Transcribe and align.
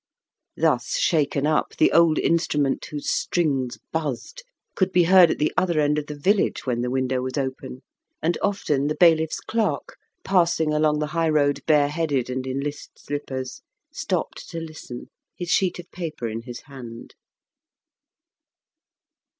Thus 0.57 0.97
shaken 0.97 1.45
up, 1.45 1.75
the 1.77 1.91
old 1.91 2.17
instrument, 2.17 2.83
whose 2.85 3.07
strings 3.13 3.77
buzzed, 3.91 4.41
could 4.73 4.91
be 4.91 5.03
heard 5.03 5.29
at 5.29 5.37
the 5.37 5.53
other 5.55 5.79
end 5.79 5.99
of 5.99 6.07
the 6.07 6.17
village 6.17 6.65
when 6.65 6.81
the 6.81 6.89
window 6.89 7.21
was 7.21 7.37
open, 7.37 7.83
and 8.19 8.35
often 8.41 8.87
the 8.87 8.95
bailiff's 8.99 9.39
clerk, 9.39 9.97
passing 10.23 10.73
along 10.73 10.97
the 10.97 11.05
highroad 11.13 11.63
bare 11.67 11.89
headed 11.89 12.31
and 12.31 12.47
in 12.47 12.61
list 12.61 12.97
slippers, 12.97 13.61
stopped 13.93 14.49
to 14.49 14.59
listen, 14.59 15.11
his 15.35 15.51
sheet 15.51 15.77
of 15.77 15.91
paper 15.91 16.27
in 16.27 16.41
his 16.45 16.61
hand. 16.61 17.13